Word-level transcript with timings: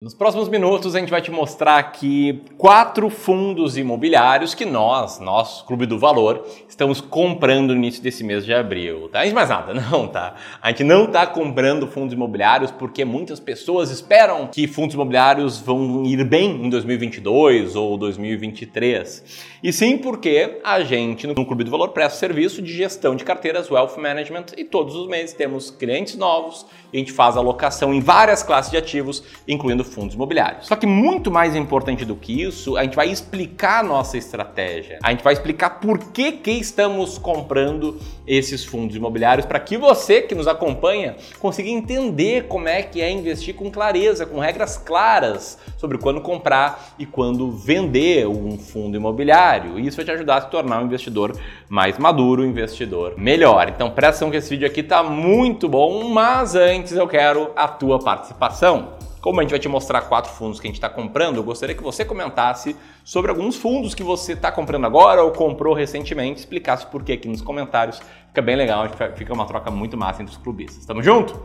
Nos 0.00 0.14
próximos 0.14 0.48
minutos 0.48 0.94
a 0.94 1.00
gente 1.00 1.10
vai 1.10 1.20
te 1.20 1.28
mostrar 1.28 1.76
aqui 1.76 2.44
quatro 2.56 3.10
fundos 3.10 3.76
imobiliários 3.76 4.54
que 4.54 4.64
nós, 4.64 5.18
nosso 5.18 5.66
Clube 5.66 5.86
do 5.86 5.98
Valor, 5.98 6.46
estamos 6.68 7.00
comprando 7.00 7.70
no 7.70 7.78
início 7.78 8.00
desse 8.00 8.22
mês 8.22 8.44
de 8.44 8.54
abril. 8.54 9.08
Tá? 9.08 9.28
Mais 9.32 9.48
nada, 9.48 9.74
não, 9.90 10.06
tá? 10.06 10.36
A 10.62 10.70
gente 10.70 10.84
não 10.84 11.06
está 11.06 11.26
comprando 11.26 11.88
fundos 11.88 12.14
imobiliários 12.14 12.70
porque 12.70 13.04
muitas 13.04 13.40
pessoas 13.40 13.90
esperam 13.90 14.46
que 14.46 14.68
fundos 14.68 14.94
imobiliários 14.94 15.58
vão 15.58 16.04
ir 16.04 16.22
bem 16.22 16.66
em 16.66 16.70
2022 16.70 17.74
ou 17.74 17.98
2023. 17.98 19.48
E 19.64 19.72
sim 19.72 19.98
porque 19.98 20.60
a 20.62 20.80
gente 20.80 21.26
no 21.26 21.34
Clube 21.44 21.64
do 21.64 21.72
Valor 21.72 21.88
presta 21.88 22.20
serviço 22.20 22.62
de 22.62 22.72
gestão 22.72 23.16
de 23.16 23.24
carteiras 23.24 23.68
Wealth 23.68 23.96
Management 23.96 24.46
e 24.56 24.62
todos 24.62 24.94
os 24.94 25.08
meses 25.08 25.34
temos 25.34 25.72
clientes 25.72 26.14
novos 26.14 26.66
a 26.92 26.96
gente 26.96 27.12
faz 27.12 27.36
alocação 27.36 27.92
em 27.92 28.00
várias 28.00 28.42
classes 28.42 28.70
de 28.70 28.76
ativos, 28.76 29.22
incluindo 29.46 29.84
fundos 29.88 30.14
imobiliários. 30.14 30.66
Só 30.66 30.76
que 30.76 30.86
muito 30.86 31.30
mais 31.30 31.56
importante 31.56 32.04
do 32.04 32.14
que 32.14 32.42
isso, 32.42 32.76
a 32.76 32.84
gente 32.84 32.94
vai 32.94 33.10
explicar 33.10 33.80
a 33.80 33.82
nossa 33.82 34.16
estratégia. 34.16 34.98
A 35.02 35.10
gente 35.10 35.24
vai 35.24 35.32
explicar 35.32 35.80
por 35.80 35.98
que, 35.98 36.32
que 36.32 36.50
estamos 36.50 37.18
comprando 37.18 37.98
esses 38.26 38.64
fundos 38.64 38.94
imobiliários 38.94 39.46
para 39.46 39.58
que 39.58 39.76
você 39.76 40.20
que 40.20 40.34
nos 40.34 40.46
acompanha 40.46 41.16
consiga 41.38 41.68
entender 41.68 42.46
como 42.46 42.68
é 42.68 42.82
que 42.82 43.00
é 43.00 43.10
investir 43.10 43.54
com 43.54 43.70
clareza, 43.70 44.26
com 44.26 44.38
regras 44.38 44.76
claras 44.76 45.58
sobre 45.76 45.96
quando 45.98 46.20
comprar 46.20 46.94
e 46.98 47.06
quando 47.06 47.50
vender 47.50 48.26
um 48.28 48.58
fundo 48.58 48.96
imobiliário. 48.96 49.78
E 49.78 49.86
isso 49.86 49.96
vai 49.96 50.04
te 50.04 50.10
ajudar 50.10 50.36
a 50.36 50.40
se 50.42 50.50
tornar 50.50 50.82
um 50.82 50.86
investidor 50.86 51.34
mais 51.68 51.98
maduro, 51.98 52.42
um 52.42 52.46
investidor 52.46 53.14
melhor. 53.16 53.68
Então 53.68 53.90
presta 53.90 54.08
atenção 54.18 54.30
que 54.30 54.36
esse 54.36 54.50
vídeo 54.50 54.66
aqui 54.66 54.80
está 54.80 55.02
muito 55.02 55.68
bom, 55.68 56.08
mas 56.08 56.54
antes 56.54 56.92
eu 56.92 57.06
quero 57.06 57.52
a 57.54 57.68
tua 57.68 57.98
participação. 57.98 59.07
Como 59.20 59.40
a 59.40 59.42
gente 59.42 59.50
vai 59.50 59.58
te 59.58 59.68
mostrar 59.68 60.02
quatro 60.02 60.30
fundos 60.32 60.60
que 60.60 60.66
a 60.66 60.70
gente 60.70 60.76
está 60.76 60.88
comprando, 60.88 61.36
eu 61.36 61.42
gostaria 61.42 61.74
que 61.74 61.82
você 61.82 62.04
comentasse 62.04 62.76
sobre 63.04 63.30
alguns 63.30 63.56
fundos 63.56 63.94
que 63.94 64.02
você 64.02 64.32
está 64.32 64.52
comprando 64.52 64.84
agora 64.84 65.22
ou 65.22 65.32
comprou 65.32 65.74
recentemente, 65.74 66.40
explicasse 66.40 66.86
por 66.86 67.02
que 67.02 67.12
aqui 67.12 67.28
nos 67.28 67.42
comentários. 67.42 68.00
Fica 68.28 68.42
bem 68.42 68.56
legal, 68.56 68.86
fica 69.16 69.32
uma 69.32 69.46
troca 69.46 69.70
muito 69.70 69.96
massa 69.96 70.22
entre 70.22 70.34
os 70.34 70.40
clubistas. 70.40 70.86
Tamo 70.86 71.02
junto? 71.02 71.40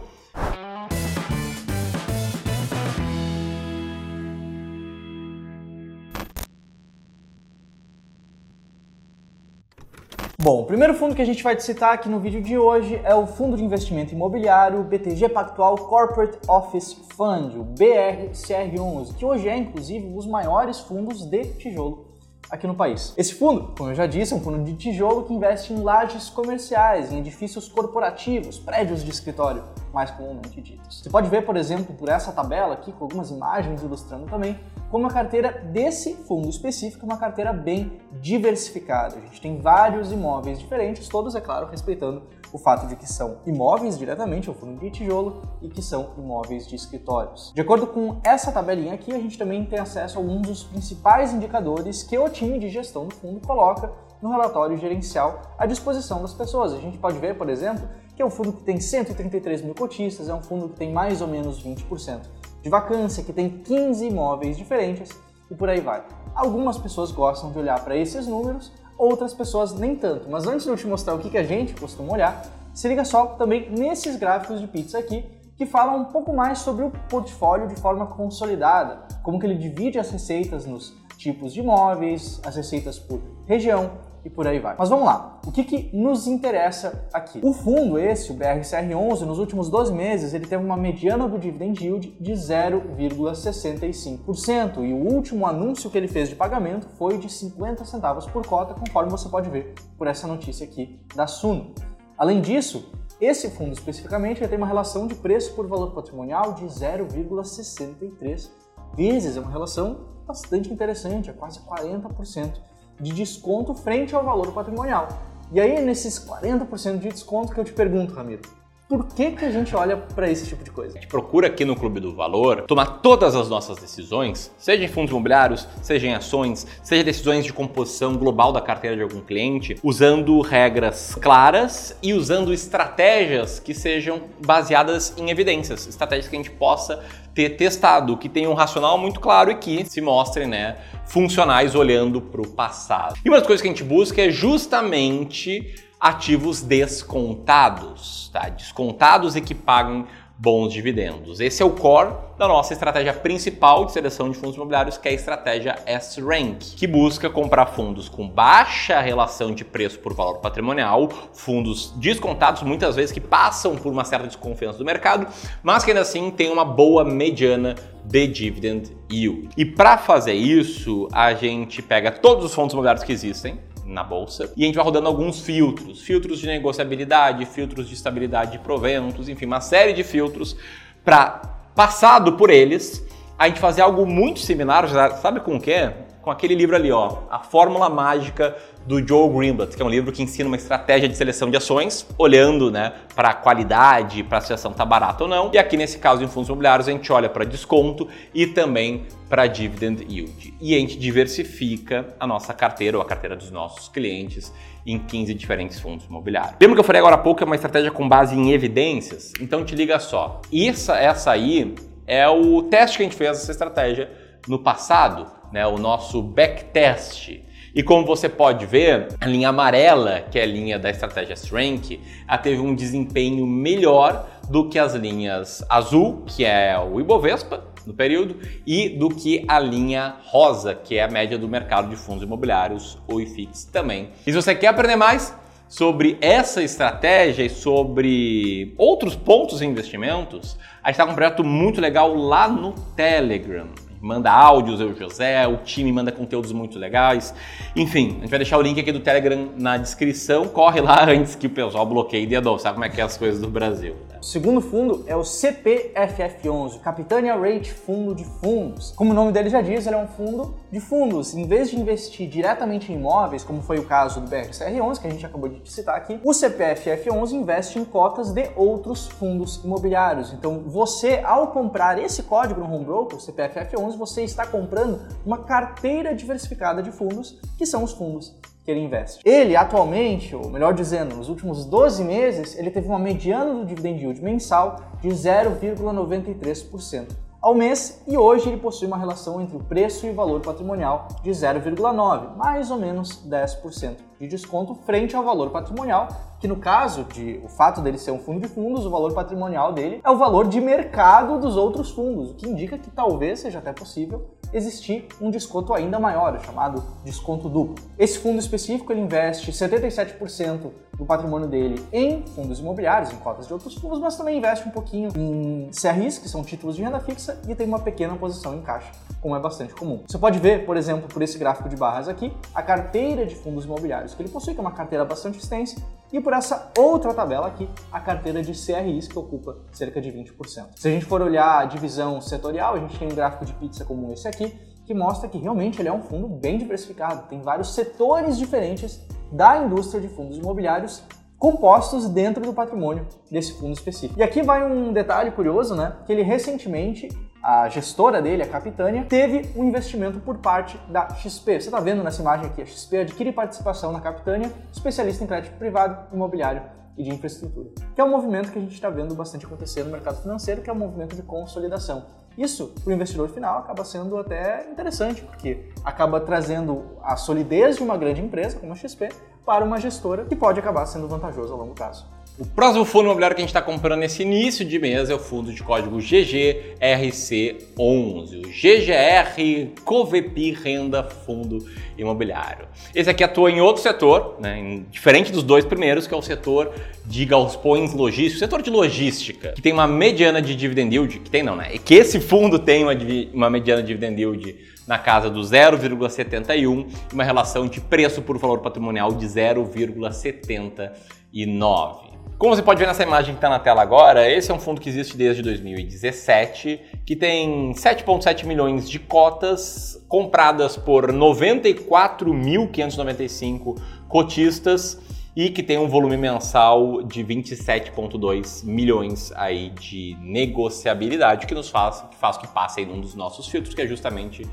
Bom, 10.44 10.60
o 10.60 10.66
primeiro 10.66 10.94
fundo 10.94 11.16
que 11.16 11.22
a 11.22 11.26
gente 11.26 11.42
vai 11.42 11.58
citar 11.58 11.94
aqui 11.94 12.10
no 12.10 12.20
vídeo 12.20 12.42
de 12.42 12.58
hoje 12.58 13.00
é 13.06 13.16
o 13.16 13.26
Fundo 13.26 13.56
de 13.56 13.64
Investimento 13.64 14.14
Imobiliário 14.14 14.84
BTG 14.84 15.30
Pactual 15.30 15.78
Corporate 15.78 16.38
Office 16.50 16.98
Fund, 17.16 17.56
o 17.56 17.64
BRCR11, 17.64 19.16
que 19.16 19.24
hoje 19.24 19.48
é 19.48 19.56
inclusive 19.56 20.06
um 20.06 20.16
dos 20.16 20.28
maiores 20.28 20.82
fundos 20.82 21.26
de 21.26 21.46
tijolo 21.54 22.08
aqui 22.52 22.68
no 22.68 22.76
país. 22.76 23.14
Esse 23.16 23.36
fundo, 23.36 23.74
como 23.78 23.92
eu 23.92 23.96
já 23.96 24.06
disse, 24.06 24.34
é 24.34 24.36
um 24.36 24.42
fundo 24.42 24.62
de 24.66 24.74
tijolo 24.76 25.24
que 25.24 25.34
investe 25.34 25.72
em 25.72 25.78
lajes 25.78 26.30
comerciais, 26.30 27.14
em 27.14 27.20
edifícios 27.20 27.70
corporativos, 27.70 28.60
prédios 28.60 29.02
de 29.02 29.12
escritório, 29.12 29.64
mais 29.94 30.12
comumente 30.12 30.60
ditos. 30.60 31.02
Você 31.02 31.10
pode 31.10 31.30
ver, 31.30 31.46
por 31.46 31.56
exemplo, 31.56 31.96
por 31.96 32.10
essa 32.10 32.34
tabela 32.34 32.74
aqui, 32.74 32.92
com 32.92 33.06
algumas 33.06 33.32
imagens 33.32 33.82
ilustrando 33.82 34.26
também, 34.26 34.60
como 34.94 35.08
a 35.08 35.10
carteira 35.10 35.52
desse 35.72 36.14
fundo 36.28 36.48
específico 36.48 37.04
é 37.04 37.10
uma 37.10 37.18
carteira 37.18 37.52
bem 37.52 38.00
diversificada. 38.22 39.16
A 39.16 39.22
gente 39.22 39.42
tem 39.42 39.60
vários 39.60 40.12
imóveis 40.12 40.60
diferentes, 40.60 41.08
todos, 41.08 41.34
é 41.34 41.42
claro, 41.42 41.66
respeitando 41.66 42.22
o 42.54 42.60
fato 42.60 42.86
de 42.86 42.96
que 42.96 43.12
são 43.12 43.40
imóveis 43.44 43.98
diretamente, 43.98 44.52
o 44.52 44.54
fundo 44.54 44.80
de 44.80 44.92
tijolo, 44.92 45.42
e 45.64 45.68
que 45.68 45.82
são 45.82 46.12
imóveis 46.16 46.68
de 46.68 46.76
escritórios. 46.76 47.52
De 47.56 47.62
acordo 47.62 47.88
com 47.88 48.20
essa 48.24 48.52
tabelinha 48.52 48.94
aqui, 48.94 49.12
a 49.12 49.18
gente 49.18 49.36
também 49.36 49.66
tem 49.66 49.80
acesso 49.80 50.20
a 50.20 50.22
alguns 50.22 50.42
dos 50.44 50.64
principais 50.64 51.34
indicadores 51.34 52.04
que 52.04 52.16
o 52.16 52.30
time 52.30 52.60
de 52.60 52.70
gestão 52.70 53.08
do 53.08 53.16
fundo 53.16 53.40
coloca 53.40 53.92
no 54.22 54.30
relatório 54.30 54.78
gerencial 54.78 55.42
à 55.58 55.66
disposição 55.66 56.22
das 56.22 56.36
pessoas. 56.36 56.72
A 56.72 56.78
gente 56.78 57.00
pode 57.00 57.18
ver, 57.18 57.36
por 57.36 57.50
exemplo, 57.50 57.90
que 58.16 58.22
é 58.22 58.26
um 58.26 58.30
fundo 58.30 58.54
que 58.54 58.62
tem 58.62 58.80
133 58.80 59.64
mil 59.64 59.74
cotistas, 59.74 60.30
é 60.30 60.34
um 60.36 60.44
fundo 60.44 60.70
que 60.70 60.76
tem 60.76 60.94
mais 60.94 61.20
ou 61.20 61.28
menos 61.28 61.66
20% 61.66 62.43
de 62.64 62.70
vacância, 62.70 63.24
que 63.24 63.32
tem 63.32 63.50
15 63.50 64.08
imóveis 64.08 64.58
diferentes 64.58 65.10
e 65.52 65.54
por 65.54 65.70
aí 65.70 65.82
vai. 65.82 66.04
Algumas 66.34 66.78
pessoas 66.80 67.12
gostam 67.12 67.52
de 67.52 67.60
olhar 67.60 67.84
para 67.84 67.96
esses 67.96 68.26
números 68.26 68.72
outras 68.98 69.34
pessoas 69.34 69.74
nem 69.74 69.96
tanto. 69.96 70.30
Mas 70.30 70.48
antes 70.48 70.64
de 70.64 70.72
eu 70.72 70.78
te 70.78 70.88
mostrar 70.88 71.14
o 71.14 71.20
que, 71.20 71.30
que 71.30 71.38
a 71.38 71.44
gente 71.44 71.76
costuma 71.76 72.14
olhar, 72.14 72.44
se 72.74 72.88
liga 72.88 73.04
só 73.06 73.28
também 73.28 73.70
nesses 73.70 74.16
gráficos 74.16 74.60
de 74.60 74.68
pizza 74.68 74.98
aqui, 74.98 75.24
que 75.56 75.66
falam 75.66 75.98
um 75.98 76.06
pouco 76.06 76.34
mais 76.34 76.60
sobre 76.60 76.86
o 76.86 76.92
portfólio 77.10 77.68
de 77.68 77.76
forma 77.76 78.08
consolidada, 78.08 79.04
como 79.22 79.40
que 79.40 79.46
ele 79.46 79.56
divide 79.56 80.00
as 80.00 80.10
receitas 80.10 80.66
nos 80.66 80.94
tipos 81.18 81.54
de 81.54 81.60
imóveis, 81.60 82.42
as 82.46 82.56
receitas 82.56 82.98
por 82.98 83.22
região, 83.46 83.92
e 84.26 84.30
por 84.30 84.46
aí 84.48 84.60
vai. 84.60 84.76
Mas 84.78 84.90
vamos 84.90 85.06
lá, 85.06 85.40
o 85.46 85.52
que, 85.52 85.64
que 85.64 85.90
nos 85.96 86.28
interessa 86.28 87.08
aqui? 87.12 87.40
O 87.44 87.52
fundo 87.54 88.00
esse, 88.00 88.32
o 88.32 88.36
BRCR11, 88.36 89.22
nos 89.22 89.40
últimos 89.40 89.70
12 89.70 89.94
meses, 89.94 90.34
ele 90.34 90.48
teve 90.48 90.64
uma 90.64 90.78
mediana 90.78 91.28
do 91.28 91.38
dividend 91.38 91.84
yield 91.84 92.16
de 92.20 92.32
0,65%, 92.32 94.84
e 94.84 94.94
o 94.94 94.98
último 94.98 95.46
anúncio 95.46 95.90
que 95.90 95.98
ele 95.98 96.08
fez 96.08 96.30
de 96.30 96.36
pagamento 96.36 96.88
foi 96.98 97.18
de 97.18 97.30
50 97.30 97.84
centavos 97.86 98.26
por 98.26 98.48
cota, 98.48 98.74
conforme 98.74 99.12
você 99.12 99.28
pode 99.28 99.50
ver 99.50 99.74
por 99.98 100.08
essa 100.08 100.26
notícia 100.28 100.66
aqui 100.66 101.02
da 101.16 101.28
Suno. 101.28 101.74
Além 102.18 102.40
disso, 102.40 102.90
esse 103.20 103.50
fundo 103.50 103.74
especificamente 103.74 104.48
tem 104.48 104.58
uma 104.58 104.68
relação 104.68 105.06
de 105.08 105.16
preço 105.16 105.54
por 105.54 105.68
valor 105.68 105.92
patrimonial 105.92 106.54
de 106.54 106.64
0,63 106.66 108.50
vezes, 108.96 109.36
é 109.36 109.40
uma 109.40 109.52
relação 109.52 110.14
bastante 110.26 110.72
interessante, 110.72 111.30
é 111.30 111.34
quase 111.34 111.60
40% 111.60 112.54
de 113.00 113.14
desconto 113.14 113.74
frente 113.74 114.16
ao 114.16 114.24
valor 114.24 114.52
patrimonial. 114.54 115.08
E 115.52 115.60
aí, 115.60 115.84
nesses 115.84 116.18
40% 116.20 117.00
de 117.00 117.10
desconto 117.10 117.54
que 117.54 117.60
eu 117.60 117.64
te 117.64 117.74
pergunto, 117.74 118.14
Ramiro, 118.14 118.42
por 118.88 119.08
que, 119.08 119.32
que 119.32 119.46
a 119.46 119.52
gente 119.52 119.76
olha 119.76 119.96
para 119.96 120.30
esse 120.30 120.46
tipo 120.46 120.64
de 120.64 120.70
coisa? 120.70 120.98
A 120.98 121.02
gente 121.02 121.08
procura 121.10 121.48
aqui 121.48 121.64
no 121.64 121.76
Clube 121.76 122.00
do 122.00 122.14
Valor 122.14 122.64
tomar 122.64 122.86
todas 123.02 123.36
as 123.36 123.50
nossas 123.50 123.78
decisões, 123.78 124.52
seja 124.58 124.84
em 124.84 124.88
fundos 124.88 125.12
imobiliários, 125.12 125.68
seja 125.82 126.08
em 126.08 126.14
ações, 126.14 126.68
seja 126.84 127.04
decisões 127.04 127.46
de 127.46 127.54
composição 127.54 128.16
global 128.18 128.52
da 128.52 128.62
carteira 128.62 128.96
de 128.96 129.02
algum 129.02 129.22
cliente, 129.22 129.78
usando 129.82 130.40
regras 130.42 131.16
claras 131.16 131.98
e 132.04 132.14
usando 132.14 132.54
estratégias 132.54 133.60
que 133.60 133.74
sejam 133.74 134.24
baseadas 134.46 135.14
em 135.18 135.30
evidências, 135.30 135.88
estratégias 135.88 136.28
que 136.28 136.36
a 136.36 136.40
gente 136.40 136.52
possa 136.52 137.04
ter 137.34 137.52
testado, 137.52 138.18
que 138.18 138.30
tenham 138.30 138.52
um 138.52 138.56
racional 138.56 138.98
muito 138.98 139.20
claro 139.20 139.50
e 139.50 139.56
que 139.56 139.86
se 139.86 140.02
mostrem 140.02 140.48
né, 140.48 140.78
funcionais 141.06 141.74
olhando 141.74 142.22
para 142.22 142.42
o 142.42 142.48
passado. 142.48 143.16
E 143.26 143.30
uma 143.30 143.38
das 143.38 143.48
coisas 143.48 143.62
que 143.62 143.68
a 143.68 143.72
gente 143.72 143.84
busca 143.84 144.22
é 144.22 144.30
justamente 144.30 145.74
ativos 146.04 146.62
descontados, 146.62 148.30
tá? 148.34 148.50
Descontados 148.50 149.38
e 149.38 149.42
que 149.42 149.56
pagam 149.56 150.06
bons 150.38 150.74
dividendos. 150.74 151.40
Esse 151.40 151.64
é 151.64 151.66
o 151.66 151.70
core 151.70 152.14
da 152.38 152.46
nossa 152.46 152.74
estratégia 152.74 153.14
principal 153.14 153.86
de 153.86 153.94
seleção 153.94 154.30
de 154.30 154.38
fundos 154.38 154.56
imobiliários, 154.56 154.98
que 154.98 155.08
é 155.08 155.12
a 155.12 155.14
estratégia 155.14 155.80
S-Rank, 155.86 156.76
que 156.76 156.86
busca 156.86 157.30
comprar 157.30 157.68
fundos 157.68 158.10
com 158.10 158.28
baixa 158.28 159.00
relação 159.00 159.56
de 159.56 159.64
preço 159.64 159.98
por 160.00 160.14
valor 160.14 160.40
patrimonial, 160.40 161.08
fundos 161.32 161.94
descontados, 161.96 162.64
muitas 162.64 162.98
vezes 162.98 163.14
que 163.14 163.22
passam 163.22 163.78
por 163.78 163.90
uma 163.90 164.04
certa 164.04 164.28
desconfiança 164.28 164.78
do 164.78 164.84
mercado, 164.84 165.26
mas 165.64 165.86
que 165.86 165.92
ainda 165.92 166.02
assim 166.02 166.30
tem 166.32 166.52
uma 166.52 166.66
boa 166.66 167.06
mediana 167.06 167.76
de 168.04 168.28
dividend 168.28 168.92
yield. 169.10 169.48
E 169.56 169.64
para 169.64 169.98
fazer 169.98 170.34
isso, 170.34 171.08
a 171.14 171.34
gente 171.34 171.82
pega 171.82 172.12
todos 172.12 172.44
os 172.44 172.54
fundos 172.54 172.74
imobiliários 172.74 173.06
que 173.06 173.14
existem, 173.14 173.58
na 173.86 174.04
bolsa. 174.04 174.52
E 174.56 174.64
a 174.64 174.66
gente 174.66 174.76
vai 174.76 174.84
rodando 174.84 175.08
alguns 175.08 175.42
filtros, 175.42 176.02
filtros 176.02 176.40
de 176.40 176.48
negociabilidade, 176.48 177.46
filtros 177.46 177.88
de 177.88 177.94
estabilidade 177.94 178.54
de 178.54 178.60
proventos, 178.60 179.30
enfim, 179.30 179.46
uma 179.46 179.62
série 179.62 179.94
de 179.94 180.04
filtros 180.04 180.56
para 181.04 181.42
passado 181.76 182.34
por 182.34 182.50
eles, 182.50 183.06
a 183.38 183.48
gente 183.48 183.60
fazer 183.60 183.82
algo 183.82 184.06
muito 184.06 184.40
similar, 184.40 184.88
sabe 185.18 185.40
com 185.40 185.56
o 185.56 185.60
quê? 185.60 185.92
Com 186.24 186.32
aquele 186.32 186.56
livro 186.56 186.74
ali, 186.74 186.90
ó, 186.90 187.18
A 187.30 187.40
Fórmula 187.40 187.90
Mágica 187.90 188.56
do 188.88 189.06
Joe 189.06 189.30
Greenblatt, 189.30 189.76
que 189.76 189.82
é 189.82 189.86
um 189.86 189.90
livro 189.90 190.10
que 190.10 190.24
ensina 190.24 190.48
uma 190.48 190.56
estratégia 190.56 191.10
de 191.10 191.18
seleção 191.18 191.52
de 191.52 191.58
ações, 191.58 192.08
olhando 192.18 192.72
né, 192.72 192.94
para 193.14 193.32
a 193.32 193.34
qualidade, 193.34 194.24
para 194.24 194.40
se 194.40 194.54
a 194.54 194.56
ação 194.56 194.72
está 194.72 194.86
barata 194.86 195.26
ou 195.26 195.30
não. 195.30 195.52
E 195.54 195.58
aqui 195.58 195.76
nesse 195.76 195.98
caso, 195.98 196.24
em 196.24 196.28
fundos 196.30 196.48
imobiliários, 196.48 196.88
a 196.88 196.94
gente 196.94 197.12
olha 197.12 197.28
para 197.28 197.44
desconto 197.44 198.08
e 198.34 198.48
também 198.48 199.06
para 199.28 199.48
dividend 199.48 200.02
yield. 200.10 200.54
E 200.62 200.74
a 200.74 200.80
gente 200.80 200.98
diversifica 200.98 202.16
a 202.18 202.26
nossa 202.26 202.54
carteira 202.54 202.96
ou 202.96 203.04
a 203.04 203.06
carteira 203.06 203.36
dos 203.36 203.52
nossos 203.52 203.90
clientes 203.90 204.54
em 204.86 204.98
15 205.00 205.34
diferentes 205.34 205.78
fundos 205.78 206.06
imobiliários. 206.06 206.56
Lembra 206.62 206.78
que 206.78 206.80
eu 206.80 206.86
falei 206.86 207.00
agora 207.02 207.16
há 207.16 207.20
pouco 207.20 207.44
é 207.44 207.46
uma 207.46 207.56
estratégia 207.56 207.92
com 207.92 208.08
base 208.08 208.34
em 208.34 208.54
evidências? 208.54 209.34
Então 209.42 209.66
te 209.66 209.76
liga 209.76 210.00
só. 210.00 210.42
Essa, 210.54 210.98
essa 210.98 211.32
aí 211.32 211.76
é 212.08 212.30
o 212.30 212.64
teste 212.64 212.96
que 212.96 213.04
a 213.04 213.06
gente 213.08 213.18
fez 213.18 213.32
essa 213.32 213.52
estratégia 213.52 214.10
no 214.48 214.60
passado, 214.60 215.43
né? 215.54 215.68
O 215.68 215.78
nosso 215.78 216.22
backtest. 216.22 217.40
E 217.76 217.82
como 217.82 218.06
você 218.06 218.28
pode 218.28 218.66
ver, 218.66 219.10
a 219.22 219.26
linha 219.26 219.50
amarela, 219.50 220.22
que 220.22 220.38
é 220.38 220.44
a 220.44 220.48
linha 220.48 220.78
da 220.78 220.90
estratégia 220.90 221.34
Strength, 221.34 222.00
ela 222.28 222.38
teve 222.38 222.60
um 222.60 222.76
desempenho 222.76 223.46
melhor 223.48 224.28
do 224.50 224.68
que 224.68 224.78
as 224.78 224.94
linhas 224.94 225.64
azul, 225.70 226.24
que 226.26 226.44
é 226.44 226.78
o 226.78 227.00
Ibovespa, 227.00 227.66
no 227.86 227.94
período, 227.94 228.38
e 228.66 228.90
do 228.90 229.10
que 229.10 229.44
a 229.48 229.60
linha 229.60 230.16
rosa, 230.26 230.76
que 230.76 230.98
é 230.98 231.04
a 231.04 231.08
média 231.08 231.38
do 231.38 231.48
mercado 231.48 231.90
de 231.90 231.96
fundos 231.96 232.24
imobiliários, 232.24 232.98
o 233.08 233.20
IFIX 233.20 233.66
também. 233.66 234.10
E 234.26 234.32
se 234.32 234.36
você 234.36 234.54
quer 234.54 234.68
aprender 234.68 234.96
mais 234.96 235.36
sobre 235.68 236.18
essa 236.22 236.62
estratégia 236.62 237.44
e 237.44 237.50
sobre 237.50 238.74
outros 238.78 239.16
pontos 239.16 239.62
em 239.62 239.70
investimentos, 239.70 240.58
a 240.84 240.90
gente 240.90 240.96
está 240.96 241.06
com 241.06 241.12
um 241.12 241.16
projeto 241.16 241.44
muito 241.44 241.82
legal 241.82 242.14
lá 242.14 242.48
no 242.48 242.74
Telegram 242.96 243.68
manda 244.04 244.30
áudios, 244.30 244.82
eu 244.82 244.90
e 244.90 244.92
o 244.92 244.96
José, 244.98 245.48
o 245.48 245.58
time 245.58 245.90
manda 245.90 246.12
conteúdos 246.12 246.52
muito 246.52 246.78
legais. 246.78 247.34
Enfim, 247.74 248.18
a 248.18 248.22
gente 248.22 248.30
vai 248.30 248.40
deixar 248.40 248.58
o 248.58 248.62
link 248.62 248.78
aqui 248.78 248.92
do 248.92 249.00
Telegram 249.00 249.50
na 249.58 249.78
descrição. 249.78 250.46
Corre 250.46 250.82
lá 250.82 251.06
antes 251.10 251.36
que 251.36 251.48
o 251.48 251.50
pessoal 251.50 251.86
bloqueie 251.86 252.26
de 252.26 252.40
novo. 252.42 252.60
Sabe 252.60 252.74
como 252.74 252.84
é 252.84 252.90
que 252.90 253.00
é 253.00 253.04
as 253.04 253.18
coisas 253.18 253.40
do 253.40 253.48
Brasil. 253.48 253.96
Né? 254.10 254.20
O 254.20 254.26
segundo 254.26 254.60
fundo 254.60 255.06
é 255.08 255.16
o 255.16 255.22
CPFF11, 255.22 256.80
Capitania 256.82 257.36
Rate 257.36 257.72
Fundo 257.72 258.14
de 258.14 258.26
Fundos. 258.26 258.92
Como 258.92 259.12
o 259.12 259.14
nome 259.14 259.32
dele 259.32 259.50
já 259.50 259.62
diz, 259.62 259.88
ele 259.88 259.96
é 259.96 260.00
um 260.00 260.08
fundo 260.08 260.56
de 260.70 260.82
fundos. 260.82 261.34
Em 261.34 261.48
vez 261.48 261.70
de 261.70 261.80
investir 261.80 262.28
diretamente 262.28 262.92
em 262.92 262.96
imóveis, 262.96 263.44
como 263.44 263.62
foi 263.62 263.80
o 263.80 263.86
caso 263.86 264.20
do 264.20 264.30
BRCR11, 264.30 265.00
que 265.00 265.08
a 265.08 265.10
gente 265.10 265.26
acabou 265.26 265.50
de 265.50 265.72
citar 265.72 265.96
aqui, 265.96 266.20
o 266.24 266.32
CPFF11 266.32 267.32
investe 267.32 267.80
em 267.80 267.86
cotas 267.86 268.32
de 268.34 268.50
outros 268.56 269.08
fundos 269.08 269.64
imobiliários. 269.64 270.34
Então, 270.34 270.64
você, 270.66 271.22
ao 271.24 271.48
comprar 271.48 271.98
esse 271.98 272.24
código 272.24 272.60
no 272.60 272.74
home 272.74 272.86
broker, 272.86 273.18
o 273.18 273.22
CPFF11, 273.22 273.93
você 273.98 274.24
está 274.24 274.46
comprando 274.46 275.00
uma 275.26 275.40
carteira 275.40 276.14
diversificada 276.14 276.82
de 276.82 276.92
fundos, 276.92 277.40
que 277.58 277.66
são 277.66 277.84
os 277.84 277.94
fundos 277.94 278.36
que 278.64 278.72
ele 278.72 278.80
investe. 278.80 279.22
Ele, 279.28 279.56
atualmente, 279.56 280.36
ou 280.36 280.50
melhor 280.50 280.74
dizendo, 280.74 281.16
nos 281.16 281.30
últimos 281.30 281.66
12 281.66 282.04
meses, 282.04 282.58
ele 282.58 282.72
teve 282.72 282.88
uma 282.88 283.00
mediana 283.00 283.54
do 283.54 283.66
dividend 283.66 284.02
yield 284.02 284.22
mensal 284.22 284.82
de 285.02 285.10
0,93% 285.10 287.08
ao 287.44 287.54
mês 287.54 288.02
e 288.08 288.18
hoje 288.18 288.48
ele 288.48 288.58
possui 288.58 288.88
uma 288.88 288.98
relação 288.98 289.42
entre 289.42 289.58
o 289.58 289.60
preço 289.60 290.08
e 290.08 290.10
o 290.10 290.16
valor 290.16 290.40
patrimonial 290.40 291.10
de 291.22 291.30
0,9, 291.30 292.38
mais 292.38 292.72
ou 292.72 292.80
menos 292.80 293.22
10% 293.28 293.98
de 294.18 294.28
desconto 294.30 294.74
frente 294.74 295.14
ao 295.14 295.26
valor 295.26 295.50
patrimonial, 295.50 296.08
que 296.40 296.48
no 296.48 296.56
caso 296.56 297.04
de 297.04 297.42
o 297.44 297.50
fato 297.50 297.82
dele 297.82 297.98
ser 297.98 298.12
um 298.12 298.20
fundo 298.20 298.40
de 298.40 298.48
fundos, 298.48 298.86
o 298.86 298.90
valor 298.90 299.14
patrimonial 299.14 299.74
dele 299.74 300.00
é 300.02 300.10
o 300.10 300.16
valor 300.16 300.48
de 300.48 300.62
mercado 300.62 301.38
dos 301.38 301.58
outros 301.58 301.92
fundos, 301.92 302.32
o 302.32 302.36
que 302.36 302.48
indica 302.48 302.78
que 302.78 302.90
talvez 302.90 303.42
seja 303.42 303.60
até 303.60 303.74
possível 303.74 304.26
existir 304.54 305.08
um 305.20 305.30
desconto 305.30 305.74
ainda 305.74 306.00
maior, 306.00 306.40
chamado 306.44 306.84
desconto 307.04 307.50
duplo. 307.50 307.76
Esse 307.98 308.20
fundo 308.20 308.40
específico 308.40 308.92
ele 308.92 309.02
investe 309.02 309.52
77% 309.52 310.72
do 310.98 311.06
patrimônio 311.06 311.48
dele 311.48 311.84
em 311.92 312.24
fundos 312.28 312.60
imobiliários, 312.60 313.12
em 313.12 313.16
cotas 313.18 313.48
de 313.48 313.54
outros 313.54 313.74
fundos, 313.76 314.00
mas 314.00 314.16
também 314.16 314.38
investe 314.38 314.68
um 314.68 314.72
pouquinho 314.72 315.10
em 315.18 315.70
CRIs, 315.72 316.18
que 316.18 316.30
são 316.30 316.44
títulos 316.44 316.76
de 316.76 316.84
renda 316.84 317.00
fixa, 317.00 317.40
e 317.48 317.56
tem 317.56 317.68
uma 317.68 317.80
pequena 317.80 318.16
posição 318.16 318.56
em 318.56 318.62
caixa, 318.62 318.92
como 319.22 319.36
é 319.36 319.40
bastante 319.40 319.74
comum. 319.74 320.04
Você 320.08 320.18
pode 320.18 320.38
ver, 320.40 320.66
por 320.66 320.78
exemplo, 320.78 321.08
por 321.08 321.22
esse 321.22 321.38
gráfico 321.38 321.68
de 321.68 321.76
barras 321.76 322.08
aqui, 322.08 322.32
a 322.54 322.62
carteira 322.62 323.26
de 323.26 323.36
fundos 323.36 323.66
imobiliários 323.66 324.14
que 324.14 324.22
ele 324.22 324.30
possui, 324.30 324.54
que 324.54 324.60
é 324.60 324.62
uma 324.62 324.72
carteira 324.72 325.04
bastante 325.04 325.40
extensa, 325.40 325.82
e 326.14 326.22
por 326.22 326.32
essa 326.32 326.72
outra 326.78 327.12
tabela 327.12 327.48
aqui, 327.48 327.68
a 327.92 328.00
carteira 328.00 328.44
de 328.44 328.54
CRIs, 328.54 329.08
que 329.08 329.18
ocupa 329.18 329.58
cerca 329.72 330.00
de 330.00 330.12
20%. 330.12 330.68
Se 330.76 330.88
a 330.88 330.92
gente 330.92 331.06
for 331.06 331.24
olhar 331.24 331.62
a 331.62 331.66
divisão 331.66 332.22
setorial, 332.22 332.76
a 332.76 332.80
gente 332.80 333.00
tem 333.00 333.12
um 333.12 333.16
gráfico 333.16 333.44
de 333.44 333.54
pizza 333.54 333.84
como 333.84 334.14
esse 334.14 334.28
aqui, 334.28 334.56
que 334.86 334.94
mostra 334.94 335.28
que 335.28 335.40
realmente 335.40 335.82
ele 335.82 335.90
é 335.90 335.94
um 335.94 336.04
fundo 336.04 336.28
bem 336.28 336.60
diversificado, 336.60 337.28
tem 337.28 337.42
vários 337.42 337.74
setores 337.74 338.38
diferentes 338.38 339.02
da 339.32 339.58
indústria 339.58 340.00
de 340.00 340.08
fundos 340.08 340.38
imobiliários 340.38 341.02
compostos 341.40 342.08
dentro 342.08 342.44
do 342.44 342.54
patrimônio 342.54 343.08
desse 343.32 343.54
fundo 343.54 343.74
específico. 343.74 344.20
E 344.20 344.24
aqui 344.24 344.44
vai 344.44 344.64
um 344.64 344.94
detalhe 344.94 345.32
curioso, 345.32 345.76
né? 345.76 345.96
Que 346.06 346.14
ele 346.14 346.22
recentemente, 346.22 347.10
a 347.44 347.68
gestora 347.68 348.22
dele, 348.22 348.42
a 348.42 348.48
Capitânia, 348.48 349.04
teve 349.04 349.52
um 349.60 349.66
investimento 349.66 350.18
por 350.22 350.38
parte 350.38 350.78
da 350.88 351.10
XP. 351.10 351.60
Você 351.60 351.68
está 351.68 351.82
vendo 351.82 352.02
nessa 352.02 352.22
imagem 352.22 352.46
aqui, 352.46 352.62
a 352.62 352.66
XP 352.66 353.00
adquire 353.00 353.34
participação 353.34 353.92
na 353.92 354.00
Capitânia, 354.00 354.50
especialista 354.72 355.26
em 355.26 355.28
crédito 355.28 355.58
privado, 355.58 356.08
imobiliário 356.14 356.64
e 356.98 357.04
de 357.04 357.10
infraestrutura, 357.10 357.70
que 357.94 358.00
é 358.00 358.04
um 358.04 358.10
movimento 358.10 358.52
que 358.52 358.58
a 358.58 358.62
gente 358.62 358.74
está 358.74 358.90
vendo 358.90 359.14
bastante 359.14 359.46
acontecer 359.46 359.84
no 359.84 359.92
mercado 359.92 360.22
financeiro, 360.22 360.62
que 360.62 360.70
é 360.70 360.74
um 360.74 360.78
movimento 360.78 361.16
de 361.16 361.22
consolidação. 361.24 362.06
Isso, 362.38 362.74
para 362.82 362.92
o 362.92 362.94
investidor 362.94 363.28
final, 363.30 363.60
acaba 363.60 363.84
sendo 363.84 364.18
até 364.18 364.66
interessante, 364.72 365.22
porque 365.24 365.70
acaba 365.84 366.22
trazendo 366.22 366.84
a 367.04 367.16
solidez 367.18 367.76
de 367.76 367.84
uma 367.84 367.98
grande 367.98 368.22
empresa, 368.22 368.58
como 368.58 368.72
a 368.72 368.76
XP, 368.76 369.10
para 369.46 369.66
uma 369.66 369.80
gestora 369.80 370.24
que 370.26 370.36
pode 370.36 370.60
acabar 370.60 370.86
sendo 370.86 371.08
vantajoso 371.08 371.54
a 371.54 371.58
longo 371.58 371.74
prazo. 371.74 372.13
O 372.40 372.48
próximo 372.48 372.84
fundo 372.84 373.06
imobiliário 373.06 373.36
que 373.36 373.44
a 373.44 373.46
gente 373.46 373.52
está 373.52 373.62
comprando 373.62 374.00
nesse 374.00 374.24
início 374.24 374.66
de 374.66 374.80
mês 374.80 375.08
é 375.08 375.14
o 375.14 375.20
fundo 375.20 375.54
de 375.54 375.62
código 375.62 375.98
GGRC11, 375.98 377.60
o 377.78 378.24
GGR 378.50 379.70
Covepi 379.86 380.50
Renda 380.52 381.04
Fundo 381.04 381.64
Imobiliário. 381.96 382.68
Esse 382.96 383.08
aqui 383.08 383.24
atua 383.24 383.52
em 383.52 383.62
outro 383.62 383.84
setor, 383.84 384.38
né, 384.40 384.82
diferente 384.90 385.32
dos 385.32 385.44
dois 385.44 385.64
primeiros, 385.64 386.08
que 386.08 386.14
é 386.16 386.18
o 386.18 386.24
setor 386.24 386.74
de 387.06 387.24
galpões 387.24 387.94
logísticos, 387.94 388.40
setor 388.40 388.64
de 388.64 388.72
logística, 388.72 389.52
que 389.52 389.62
tem 389.62 389.72
uma 389.72 389.88
mediana 389.88 390.42
de 390.42 390.56
dividend 390.56 390.92
yield, 390.92 391.20
que 391.20 391.30
tem 391.30 391.44
não, 391.44 391.56
né? 391.56 391.76
E 391.76 391.78
que 391.78 391.94
esse 391.94 392.20
fundo 392.20 392.58
tem 392.58 392.84
uma, 392.84 392.94
uma 393.32 393.48
mediana 393.48 393.84
de 393.84 393.90
dividend 393.90 394.20
yield 394.20 394.56
na 394.88 394.98
casa 394.98 395.30
do 395.30 395.40
0,71 395.40 396.58
e 396.58 396.66
uma 397.14 397.24
relação 397.24 397.68
de 397.68 397.80
preço 397.80 398.24
por 398.24 398.40
valor 398.40 398.62
patrimonial 398.62 399.14
de 399.14 399.28
0,79. 399.28 402.13
Como 402.44 402.54
você 402.54 402.62
pode 402.62 402.78
ver 402.78 402.88
nessa 402.88 403.04
imagem 403.04 403.34
que 403.34 403.38
está 403.38 403.50
na 403.50 403.58
tela 403.58 403.82
agora, 403.82 404.30
esse 404.30 404.52
é 404.52 404.54
um 404.54 404.60
fundo 404.60 404.82
que 404.82 404.90
existe 404.90 405.16
desde 405.16 405.42
2017, 405.42 406.78
que 407.06 407.16
tem 407.16 407.72
7,7 407.72 408.46
milhões 408.46 408.90
de 408.90 409.00
cotas 409.00 409.98
compradas 410.10 410.76
por 410.76 411.10
94.595 411.10 413.80
cotistas 414.10 415.00
e 415.34 415.52
que 415.52 415.64
tem 415.64 415.78
um 415.78 415.88
volume 415.88 416.18
mensal 416.18 417.02
de 417.04 417.24
27,2 417.24 418.66
milhões 418.66 419.32
aí 419.38 419.70
de 419.70 420.18
negociabilidade, 420.20 421.48
que 421.48 421.56
nos 421.56 421.70
faz 421.70 422.02
que 422.12 422.18
faz 422.18 422.36
que 422.36 422.50
passe 422.50 422.82
aí 422.82 422.86
num 422.86 423.00
dos 423.00 423.16
nossos 423.16 423.48
filtros, 423.48 423.74
que 423.74 423.82
é 423.82 423.88
justamente 423.88 424.46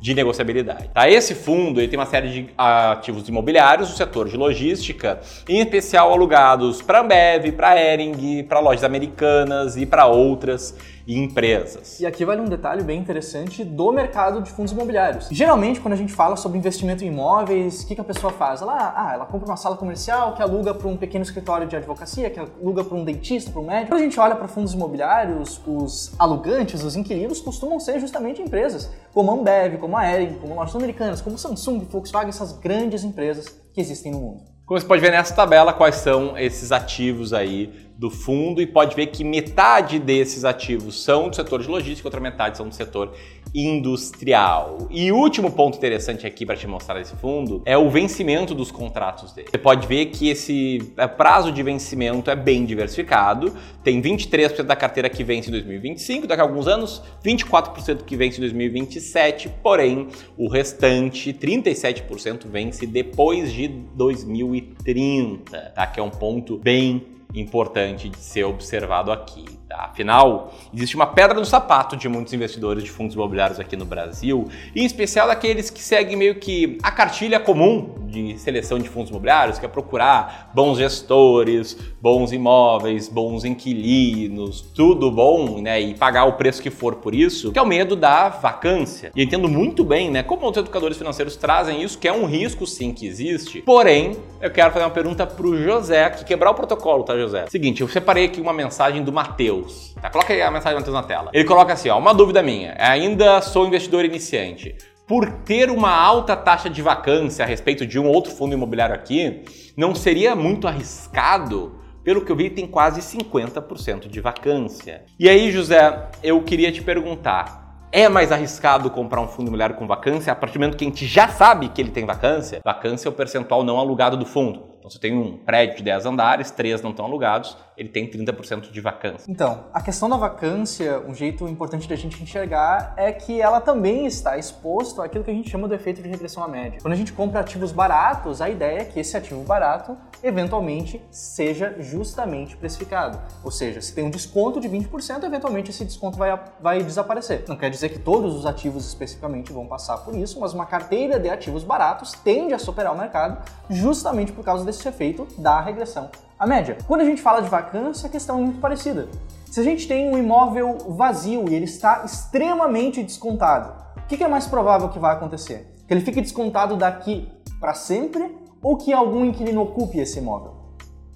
de 0.00 0.14
negociabilidade. 0.14 0.88
Tá? 0.92 1.08
Esse 1.08 1.34
fundo 1.34 1.80
ele 1.80 1.88
tem 1.88 1.98
uma 1.98 2.06
série 2.06 2.28
de 2.28 2.50
ativos 2.56 3.28
imobiliários 3.28 3.90
do 3.90 3.96
setor 3.96 4.28
de 4.28 4.36
logística, 4.36 5.20
em 5.48 5.60
especial 5.60 6.12
alugados 6.12 6.82
para 6.82 7.00
Ambev, 7.00 7.52
para 7.52 7.80
Ering, 7.80 8.44
para 8.44 8.60
lojas 8.60 8.84
americanas 8.84 9.76
e 9.76 9.86
para 9.86 10.06
outras 10.06 10.74
empresas. 11.06 12.00
E 12.00 12.06
aqui 12.06 12.24
vale 12.24 12.40
um 12.40 12.46
detalhe 12.46 12.82
bem 12.82 12.98
interessante 12.98 13.62
do 13.62 13.92
mercado 13.92 14.42
de 14.42 14.50
fundos 14.50 14.72
imobiliários. 14.72 15.28
Geralmente, 15.30 15.80
quando 15.80 15.94
a 15.94 15.96
gente 15.96 16.12
fala 16.12 16.36
sobre 16.36 16.58
investimento 16.58 17.04
em 17.04 17.08
imóveis, 17.08 17.82
o 17.82 17.86
que, 17.86 17.94
que 17.94 18.00
a 18.00 18.04
pessoa 18.04 18.32
faz? 18.32 18.60
Ela, 18.60 18.92
ah, 18.96 19.14
ela 19.14 19.24
compra 19.24 19.46
uma 19.48 19.56
sala 19.56 19.76
comercial 19.76 20.34
que 20.34 20.42
aluga 20.42 20.74
para 20.74 20.88
um 20.88 20.96
pequeno 20.96 21.22
escritório 21.22 21.66
de 21.66 21.76
advocacia, 21.76 22.28
que 22.28 22.40
aluga 22.40 22.82
para 22.82 22.96
um 22.96 23.04
dentista, 23.04 23.52
para 23.52 23.60
um 23.60 23.66
médico. 23.66 23.90
Quando 23.90 24.00
a 24.00 24.04
gente 24.04 24.18
olha 24.18 24.34
para 24.34 24.48
fundos 24.48 24.74
imobiliários, 24.74 25.60
os 25.64 26.12
alugantes, 26.18 26.82
os 26.82 26.96
inquilinos 26.96 27.40
costumam 27.40 27.78
ser 27.78 28.00
justamente 28.00 28.42
empresas 28.42 28.90
como 29.14 29.30
Ambev, 29.30 29.78
como 29.78 29.95
a 29.96 30.12
Ering, 30.12 30.34
como 30.34 30.54
lojas 30.54 30.76
americanas, 30.76 31.20
como 31.20 31.38
Samsung, 31.38 31.80
Volkswagen, 31.90 32.28
essas 32.28 32.52
grandes 32.58 33.04
empresas 33.04 33.46
que 33.72 33.80
existem 33.80 34.12
no 34.12 34.20
mundo. 34.20 34.56
Como 34.66 34.80
você 34.80 34.86
pode 34.86 35.00
ver 35.00 35.12
nessa 35.12 35.32
tabela, 35.32 35.72
quais 35.72 35.94
são 35.94 36.36
esses 36.36 36.72
ativos 36.72 37.32
aí 37.32 37.72
do 37.96 38.10
fundo 38.10 38.60
e 38.60 38.66
pode 38.66 38.96
ver 38.96 39.06
que 39.06 39.22
metade 39.22 39.98
desses 39.98 40.44
ativos 40.44 41.04
são 41.04 41.28
do 41.28 41.36
setor 41.36 41.62
de 41.62 41.68
logística, 41.68 42.06
outra 42.06 42.20
metade 42.20 42.56
são 42.56 42.68
do 42.68 42.74
setor 42.74 43.14
industrial. 43.56 44.86
E 44.90 45.10
último 45.10 45.50
ponto 45.50 45.78
interessante 45.78 46.26
aqui 46.26 46.44
para 46.44 46.56
te 46.56 46.66
mostrar 46.66 47.00
esse 47.00 47.16
fundo 47.16 47.62
é 47.64 47.76
o 47.76 47.88
vencimento 47.88 48.54
dos 48.54 48.70
contratos 48.70 49.32
dele. 49.32 49.48
Você 49.50 49.56
pode 49.56 49.86
ver 49.86 50.06
que 50.06 50.28
esse 50.28 50.92
é, 50.96 51.06
prazo 51.06 51.50
de 51.50 51.62
vencimento 51.62 52.30
é 52.30 52.36
bem 52.36 52.66
diversificado. 52.66 53.56
Tem 53.82 54.00
23% 54.02 54.62
da 54.62 54.76
carteira 54.76 55.08
que 55.08 55.24
vence 55.24 55.48
em 55.48 55.52
2025, 55.52 56.26
daqui 56.26 56.42
a 56.42 56.44
alguns 56.44 56.66
anos, 56.66 57.02
24% 57.24 58.02
que 58.04 58.14
vence 58.14 58.36
em 58.36 58.40
2027, 58.40 59.48
porém 59.62 60.08
o 60.36 60.48
restante, 60.48 61.32
37%, 61.32 62.46
vence 62.46 62.86
depois 62.86 63.52
de 63.52 63.68
2030, 63.68 65.72
tá? 65.74 65.86
Que 65.86 65.98
é 65.98 66.02
um 66.02 66.10
ponto 66.10 66.58
bem 66.58 67.15
importante 67.34 68.08
de 68.08 68.18
ser 68.18 68.44
observado 68.44 69.12
aqui. 69.12 69.44
Tá? 69.68 69.90
Afinal, 69.90 70.54
existe 70.72 70.94
uma 70.94 71.06
pedra 71.06 71.38
no 71.38 71.44
sapato 71.44 71.96
de 71.96 72.08
muitos 72.08 72.32
investidores 72.32 72.84
de 72.84 72.90
fundos 72.90 73.14
imobiliários 73.14 73.58
aqui 73.58 73.76
no 73.76 73.84
Brasil, 73.84 74.48
em 74.74 74.84
especial 74.84 75.26
daqueles 75.26 75.70
que 75.70 75.82
seguem 75.82 76.16
meio 76.16 76.36
que 76.36 76.78
a 76.82 76.90
cartilha 76.90 77.40
comum 77.40 77.94
de 78.06 78.38
seleção 78.38 78.78
de 78.78 78.88
fundos 78.88 79.10
imobiliários, 79.10 79.58
que 79.58 79.66
é 79.66 79.68
procurar 79.68 80.50
bons 80.54 80.78
gestores, 80.78 81.76
bons 82.00 82.30
imóveis, 82.32 83.08
bons 83.08 83.44
inquilinos, 83.44 84.60
tudo 84.60 85.10
bom, 85.10 85.60
né? 85.60 85.80
E 85.80 85.94
pagar 85.94 86.26
o 86.26 86.34
preço 86.34 86.62
que 86.62 86.70
for 86.70 86.96
por 86.96 87.14
isso, 87.14 87.52
que 87.52 87.58
é 87.58 87.62
o 87.62 87.66
medo 87.66 87.96
da 87.96 88.28
vacância. 88.28 89.10
E 89.16 89.22
entendo 89.22 89.48
muito 89.48 89.82
bem, 89.82 90.10
né? 90.10 90.22
Como 90.22 90.48
os 90.48 90.56
educadores 90.56 90.96
financeiros 90.96 91.36
trazem 91.36 91.82
isso, 91.82 91.98
que 91.98 92.06
é 92.06 92.12
um 92.12 92.24
risco 92.24 92.66
sim 92.66 92.92
que 92.92 93.06
existe. 93.06 93.62
Porém, 93.62 94.16
eu 94.40 94.50
quero 94.50 94.72
fazer 94.72 94.84
uma 94.84 94.90
pergunta 94.90 95.26
pro 95.26 95.56
José, 95.60 96.08
que 96.10 96.24
quebrar 96.24 96.50
o 96.50 96.54
protocolo, 96.54 97.02
tá, 97.02 97.15
José? 97.18 97.46
Seguinte, 97.48 97.80
eu 97.80 97.88
separei 97.88 98.26
aqui 98.26 98.40
uma 98.40 98.52
mensagem 98.52 99.02
do 99.02 99.12
Matheus. 99.12 99.94
Tá? 100.00 100.10
Coloca 100.10 100.32
aí 100.32 100.42
a 100.42 100.50
mensagem 100.50 100.76
do 100.76 100.80
Matheus 100.80 100.96
na 100.96 101.02
tela. 101.02 101.30
Ele 101.32 101.44
coloca 101.44 101.72
assim, 101.72 101.88
ó, 101.88 101.98
uma 101.98 102.12
dúvida 102.12 102.42
minha. 102.42 102.74
Ainda 102.78 103.40
sou 103.40 103.66
investidor 103.66 104.04
iniciante 104.04 104.76
por 105.06 105.30
ter 105.44 105.70
uma 105.70 105.90
alta 105.90 106.36
taxa 106.36 106.68
de 106.68 106.82
vacância 106.82 107.44
a 107.44 107.48
respeito 107.48 107.86
de 107.86 107.98
um 107.98 108.08
outro 108.08 108.32
fundo 108.32 108.54
imobiliário 108.54 108.94
aqui, 108.94 109.44
não 109.76 109.94
seria 109.94 110.34
muito 110.34 110.66
arriscado? 110.66 111.78
Pelo 112.02 112.24
que 112.24 112.30
eu 112.30 112.36
vi, 112.36 112.50
tem 112.50 112.66
quase 112.66 113.00
50% 113.00 114.08
de 114.08 114.20
vacância. 114.20 115.04
E 115.18 115.28
aí, 115.28 115.50
José, 115.50 116.08
eu 116.22 116.42
queria 116.42 116.70
te 116.70 116.82
perguntar: 116.82 117.88
é 117.90 118.08
mais 118.08 118.30
arriscado 118.30 118.90
comprar 118.90 119.20
um 119.20 119.28
fundo 119.28 119.42
imobiliário 119.48 119.76
com 119.76 119.86
vacância 119.86 120.32
a 120.32 120.36
partir 120.36 120.54
do 120.54 120.60
momento 120.60 120.76
que 120.76 120.84
a 120.84 120.88
gente 120.88 121.06
já 121.06 121.28
sabe 121.28 121.68
que 121.68 121.80
ele 121.80 121.90
tem 121.90 122.04
vacância? 122.04 122.60
Vacância 122.64 123.08
é 123.08 123.10
o 123.10 123.12
percentual 123.12 123.64
não 123.64 123.78
alugado 123.78 124.16
do 124.16 124.26
fundo. 124.26 124.75
Então, 124.86 124.92
você 124.92 124.98
tem 125.00 125.18
um 125.18 125.36
prédio 125.36 125.78
de 125.78 125.82
10 125.82 126.06
andares, 126.06 126.52
três 126.52 126.80
não 126.80 126.90
estão 126.90 127.04
alugados, 127.04 127.56
ele 127.76 127.88
tem 127.88 128.08
30% 128.08 128.70
de 128.70 128.80
vacância. 128.80 129.28
Então, 129.28 129.64
a 129.74 129.82
questão 129.82 130.08
da 130.08 130.16
vacância, 130.16 131.00
um 131.00 131.12
jeito 131.12 131.46
importante 131.48 131.88
da 131.88 131.96
gente 131.96 132.22
enxergar 132.22 132.94
é 132.96 133.10
que 133.10 133.40
ela 133.40 133.60
também 133.60 134.06
está 134.06 134.38
exposto 134.38 135.02
àquilo 135.02 135.24
que 135.24 135.30
a 135.30 135.34
gente 135.34 135.50
chama 135.50 135.66
do 135.66 135.74
efeito 135.74 136.00
de 136.00 136.08
regressão 136.08 136.42
à 136.44 136.48
média. 136.48 136.78
Quando 136.80 136.94
a 136.94 136.96
gente 136.96 137.12
compra 137.12 137.40
ativos 137.40 137.72
baratos, 137.72 138.40
a 138.40 138.48
ideia 138.48 138.82
é 138.82 138.84
que 138.84 139.00
esse 139.00 139.16
ativo 139.16 139.42
barato 139.42 139.96
eventualmente 140.22 141.02
seja 141.10 141.74
justamente 141.80 142.56
precificado. 142.56 143.18
Ou 143.42 143.50
seja, 143.50 143.80
se 143.80 143.92
tem 143.92 144.04
um 144.04 144.10
desconto 144.10 144.60
de 144.60 144.68
20%, 144.68 145.24
eventualmente 145.24 145.70
esse 145.70 145.84
desconto 145.84 146.16
vai, 146.16 146.38
vai 146.60 146.82
desaparecer. 146.82 147.44
Não 147.48 147.56
quer 147.56 147.70
dizer 147.70 147.88
que 147.88 147.98
todos 147.98 148.34
os 148.36 148.46
ativos 148.46 148.86
especificamente 148.86 149.52
vão 149.52 149.66
passar 149.66 149.98
por 149.98 150.14
isso, 150.14 150.38
mas 150.38 150.54
uma 150.54 150.64
carteira 150.64 151.18
de 151.18 151.28
ativos 151.28 151.64
baratos 151.64 152.12
tende 152.12 152.54
a 152.54 152.58
superar 152.58 152.94
o 152.94 152.98
mercado 152.98 153.42
justamente 153.68 154.32
por 154.32 154.44
causa 154.44 154.64
desse 154.64 154.75
esse 154.78 154.88
efeito 154.88 155.26
da 155.38 155.60
regressão 155.60 156.10
à 156.38 156.46
média. 156.46 156.76
Quando 156.86 157.00
a 157.00 157.04
gente 157.04 157.22
fala 157.22 157.40
de 157.40 157.48
vacância, 157.48 158.06
a 158.06 158.10
questão 158.10 158.38
é 158.38 158.42
muito 158.42 158.60
parecida. 158.60 159.08
Se 159.50 159.60
a 159.60 159.62
gente 159.62 159.88
tem 159.88 160.10
um 160.10 160.18
imóvel 160.18 160.76
vazio 160.90 161.48
e 161.48 161.54
ele 161.54 161.64
está 161.64 162.02
extremamente 162.04 163.02
descontado, 163.02 163.72
o 163.96 164.06
que 164.06 164.22
é 164.22 164.28
mais 164.28 164.46
provável 164.46 164.88
que 164.88 164.98
vai 164.98 165.14
acontecer? 165.14 165.74
Que 165.88 165.94
ele 165.94 166.00
fique 166.00 166.20
descontado 166.20 166.76
daqui 166.76 167.28
para 167.58 167.74
sempre 167.74 168.36
ou 168.62 168.76
que 168.76 168.92
algum 168.92 169.24
inquilino 169.24 169.62
ocupe 169.62 169.98
esse 169.98 170.18
imóvel? 170.18 170.56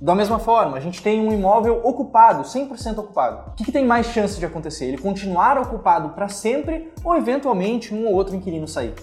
Da 0.01 0.15
mesma 0.15 0.39
forma, 0.39 0.79
a 0.79 0.81
gente 0.81 1.03
tem 1.03 1.21
um 1.21 1.31
imóvel 1.31 1.83
ocupado, 1.85 2.43
100% 2.43 2.97
ocupado. 2.99 3.51
O 3.51 3.55
que, 3.55 3.65
que, 3.65 3.73
tem 3.73 3.85
mais 3.85 4.07
chance 4.07 4.39
de 4.39 4.47
acontecer? 4.47 4.87
Ele 4.87 4.97
continuar 4.97 5.59
ocupado 5.59 6.11
para 6.11 6.27
sempre 6.27 6.91
ou 7.05 7.15
eventualmente 7.15 7.95
um 7.95 8.07
ou 8.07 8.15
outro 8.15 8.35
inquilino 8.35 8.67
sair? 8.67 8.95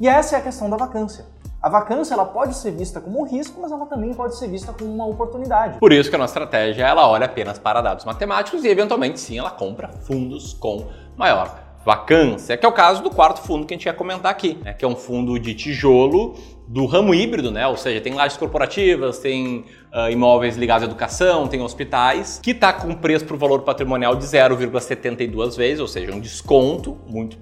E 0.00 0.08
essa 0.08 0.36
é 0.36 0.38
a 0.38 0.42
questão 0.42 0.70
da 0.70 0.78
vacância. 0.78 1.26
A 1.68 1.70
vacância 1.70 2.14
ela 2.14 2.24
pode 2.24 2.56
ser 2.56 2.70
vista 2.70 2.98
como 2.98 3.20
um 3.20 3.24
risco, 3.26 3.60
mas 3.60 3.70
ela 3.70 3.84
também 3.84 4.14
pode 4.14 4.38
ser 4.38 4.48
vista 4.48 4.72
como 4.72 4.90
uma 4.90 5.04
oportunidade. 5.04 5.78
Por 5.78 5.92
isso 5.92 6.08
que 6.08 6.16
a 6.16 6.18
nossa 6.18 6.30
estratégia 6.30 6.86
ela 6.86 7.06
olha 7.06 7.26
apenas 7.26 7.58
para 7.58 7.82
dados 7.82 8.06
matemáticos 8.06 8.64
e 8.64 8.68
eventualmente 8.68 9.20
sim 9.20 9.38
ela 9.38 9.50
compra 9.50 9.88
fundos 9.88 10.54
com 10.54 10.86
maior 11.14 11.60
vacância, 11.84 12.56
que 12.56 12.64
é 12.64 12.68
o 12.68 12.72
caso 12.72 13.02
do 13.02 13.10
quarto 13.10 13.42
fundo 13.42 13.66
que 13.66 13.74
a 13.74 13.76
gente 13.76 13.84
ia 13.84 13.92
comentar 13.92 14.32
aqui, 14.32 14.58
né? 14.64 14.72
que 14.72 14.82
é 14.82 14.88
um 14.88 14.96
fundo 14.96 15.38
de 15.38 15.52
tijolo 15.52 16.36
do 16.66 16.86
ramo 16.86 17.14
híbrido, 17.14 17.50
né? 17.50 17.66
Ou 17.66 17.76
seja, 17.76 18.00
tem 18.00 18.14
lajes 18.14 18.38
corporativas, 18.38 19.18
tem 19.18 19.66
uh, 19.92 20.10
imóveis 20.10 20.56
ligados 20.56 20.84
à 20.84 20.86
educação, 20.86 21.46
tem 21.48 21.60
hospitais, 21.60 22.40
que 22.42 22.52
está 22.52 22.72
com 22.72 22.94
preço 22.94 23.26
para 23.26 23.36
o 23.36 23.38
valor 23.38 23.60
patrimonial 23.60 24.16
de 24.16 24.24
0,72 24.24 25.54
vezes, 25.54 25.80
ou 25.80 25.86
seja, 25.86 26.14
um 26.14 26.20
desconto 26.20 26.96
muito 27.06 27.36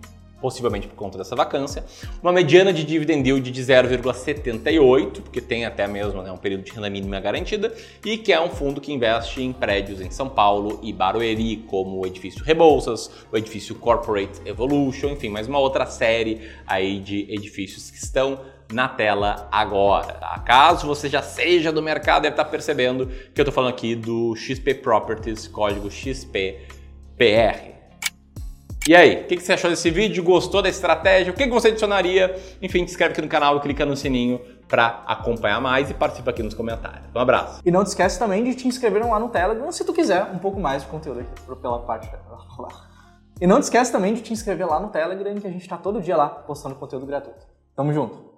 possivelmente 0.46 0.86
por 0.86 0.94
conta 0.94 1.18
dessa 1.18 1.34
vacância, 1.34 1.84
uma 2.22 2.30
mediana 2.30 2.72
de 2.72 2.84
dividend 2.84 3.28
yield 3.28 3.50
de 3.50 3.62
0,78, 3.62 5.20
porque 5.20 5.40
tem 5.40 5.64
até 5.64 5.88
mesmo 5.88 6.22
né, 6.22 6.30
um 6.30 6.36
período 6.36 6.62
de 6.62 6.70
renda 6.70 6.88
mínima 6.88 7.18
garantida, 7.18 7.74
e 8.04 8.16
que 8.16 8.32
é 8.32 8.40
um 8.40 8.48
fundo 8.48 8.80
que 8.80 8.92
investe 8.92 9.42
em 9.42 9.52
prédios 9.52 10.00
em 10.00 10.08
São 10.08 10.28
Paulo 10.28 10.78
e 10.84 10.92
Barueri, 10.92 11.64
como 11.66 11.98
o 11.98 12.06
edifício 12.06 12.44
Rebouças, 12.44 13.10
o 13.32 13.36
edifício 13.36 13.74
Corporate 13.74 14.40
Evolution, 14.44 15.08
enfim, 15.08 15.30
mais 15.30 15.48
uma 15.48 15.58
outra 15.58 15.84
série 15.84 16.48
aí 16.64 17.00
de 17.00 17.26
edifícios 17.28 17.90
que 17.90 17.96
estão 17.96 18.38
na 18.72 18.86
tela 18.86 19.48
agora. 19.50 20.12
Tá? 20.12 20.38
Caso 20.46 20.86
você 20.86 21.08
já 21.08 21.22
seja 21.22 21.72
do 21.72 21.82
mercado, 21.82 22.22
deve 22.22 22.34
estar 22.34 22.44
percebendo 22.44 23.08
que 23.34 23.40
eu 23.40 23.42
estou 23.42 23.52
falando 23.52 23.70
aqui 23.70 23.96
do 23.96 24.36
XP 24.36 24.74
Properties, 24.74 25.48
código 25.48 25.90
XPPR. 25.90 27.74
E 28.88 28.94
aí, 28.94 29.22
o 29.22 29.26
que, 29.26 29.40
você 29.40 29.52
achou 29.52 29.68
desse 29.68 29.90
vídeo? 29.90 30.22
Gostou 30.22 30.62
da 30.62 30.68
estratégia? 30.68 31.32
O 31.32 31.36
que, 31.36 31.44
você 31.48 31.68
adicionaria? 31.68 32.40
Enfim, 32.62 32.86
se 32.86 32.92
inscreve 32.92 33.12
aqui 33.12 33.20
no 33.20 33.26
canal, 33.26 33.60
clica 33.60 33.84
no 33.84 33.96
sininho 33.96 34.40
para 34.68 35.02
acompanhar 35.08 35.60
mais 35.60 35.90
e 35.90 35.94
participa 35.94 36.30
aqui 36.30 36.40
nos 36.40 36.54
comentários. 36.54 37.02
Um 37.12 37.18
abraço. 37.18 37.60
E 37.64 37.70
não 37.72 37.82
te 37.82 37.88
esquece 37.88 38.16
também 38.16 38.44
de 38.44 38.54
te 38.54 38.68
inscrever 38.68 39.04
lá 39.04 39.18
no 39.18 39.28
Telegram 39.28 39.72
se 39.72 39.84
tu 39.84 39.92
quiser 39.92 40.30
um 40.32 40.38
pouco 40.38 40.60
mais 40.60 40.82
de 40.82 40.88
conteúdo 40.88 41.20
aqui 41.20 41.30
pela 41.60 41.80
parte. 41.80 42.08
E 43.40 43.46
não 43.46 43.58
te 43.58 43.64
esquece 43.64 43.90
também 43.90 44.14
de 44.14 44.22
te 44.22 44.32
inscrever 44.32 44.68
lá 44.68 44.78
no 44.78 44.88
Telegram 44.88 45.34
que 45.34 45.46
a 45.48 45.50
gente 45.50 45.62
está 45.62 45.76
todo 45.76 46.00
dia 46.00 46.16
lá 46.16 46.28
postando 46.28 46.76
conteúdo 46.76 47.06
gratuito. 47.06 47.44
Tamo 47.74 47.92
junto! 47.92 48.26